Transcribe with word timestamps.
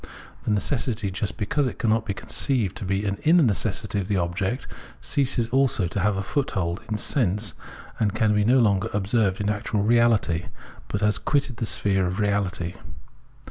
The 0.45 0.49
necessity, 0.49 1.11
just 1.11 1.37
because 1.37 1.67
it 1.67 1.77
cannot 1.77 2.07
be 2.07 2.15
conceived 2.15 2.75
to 2.77 2.85
be 2.85 3.05
an 3.05 3.19
inner 3.23 3.43
necessity 3.43 3.99
of 3.99 4.07
the 4.07 4.17
object, 4.17 4.65
ceases 4.99 5.47
also 5.49 5.87
to 5.87 5.99
have 5.99 6.17
a 6.17 6.23
foothold 6.23 6.81
in 6.89 6.97
sense, 6.97 7.53
and 7.99 8.11
can 8.15 8.33
be 8.33 8.43
no 8.43 8.57
longer 8.57 8.89
observed 8.93 9.39
ia 9.47 9.53
actual 9.55 9.83
reahty, 9.83 10.47
but 10.87 11.01
has 11.01 11.19
quitted 11.19 11.57
the 11.57 11.67
sphere 11.67 12.07
of 12.07 12.15
reahty. 12.17 12.77